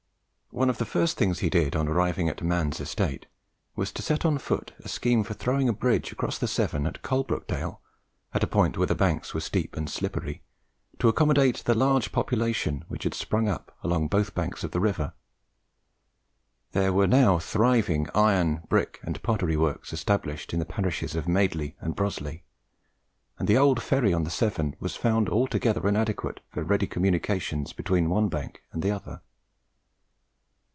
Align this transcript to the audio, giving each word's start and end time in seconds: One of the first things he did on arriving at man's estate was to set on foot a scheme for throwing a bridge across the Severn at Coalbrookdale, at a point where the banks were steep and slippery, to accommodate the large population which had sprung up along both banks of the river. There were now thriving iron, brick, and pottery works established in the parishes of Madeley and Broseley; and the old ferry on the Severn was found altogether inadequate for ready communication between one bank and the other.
One 0.53 0.69
of 0.69 0.79
the 0.79 0.85
first 0.85 1.15
things 1.17 1.39
he 1.39 1.49
did 1.49 1.77
on 1.77 1.87
arriving 1.87 2.27
at 2.27 2.43
man's 2.43 2.81
estate 2.81 3.25
was 3.77 3.89
to 3.93 4.01
set 4.01 4.25
on 4.25 4.37
foot 4.37 4.73
a 4.79 4.89
scheme 4.89 5.23
for 5.23 5.33
throwing 5.33 5.69
a 5.69 5.73
bridge 5.73 6.11
across 6.11 6.37
the 6.37 6.45
Severn 6.47 6.85
at 6.85 7.01
Coalbrookdale, 7.01 7.79
at 8.33 8.43
a 8.43 8.47
point 8.47 8.77
where 8.77 8.85
the 8.85 8.93
banks 8.93 9.33
were 9.33 9.39
steep 9.39 9.77
and 9.77 9.89
slippery, 9.89 10.43
to 10.99 11.07
accommodate 11.07 11.63
the 11.63 11.73
large 11.73 12.11
population 12.11 12.83
which 12.89 13.05
had 13.05 13.13
sprung 13.13 13.47
up 13.47 13.73
along 13.81 14.09
both 14.09 14.35
banks 14.35 14.65
of 14.65 14.71
the 14.71 14.81
river. 14.81 15.13
There 16.73 16.91
were 16.91 17.07
now 17.07 17.39
thriving 17.39 18.09
iron, 18.13 18.63
brick, 18.67 18.99
and 19.03 19.23
pottery 19.23 19.55
works 19.55 19.93
established 19.93 20.51
in 20.53 20.59
the 20.59 20.65
parishes 20.65 21.15
of 21.15 21.29
Madeley 21.29 21.77
and 21.79 21.95
Broseley; 21.95 22.43
and 23.39 23.47
the 23.47 23.57
old 23.57 23.81
ferry 23.81 24.13
on 24.13 24.25
the 24.25 24.29
Severn 24.29 24.75
was 24.81 24.97
found 24.97 25.29
altogether 25.29 25.87
inadequate 25.87 26.41
for 26.49 26.61
ready 26.61 26.87
communication 26.87 27.65
between 27.77 28.09
one 28.09 28.27
bank 28.27 28.63
and 28.73 28.83
the 28.83 28.91
other. 28.91 29.21